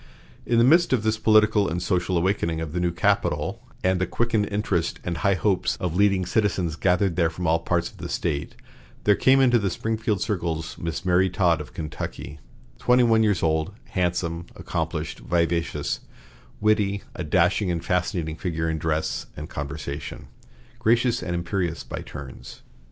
[0.47, 4.07] In the midst of this political and social awakening of the new capital and the
[4.07, 8.09] quickened interest and high hopes of leading citizens gathered there from all parts of the
[8.09, 8.55] State,
[9.03, 12.39] there came into the Springfield circles Miss Mary Todd of Kentucky,
[12.79, 15.99] twenty one years old, handsome, accomplished, vivacious,
[16.59, 20.29] witty, a dashing and fascinating figure in dress and conversation,
[20.79, 22.63] gracious and imperious by turns.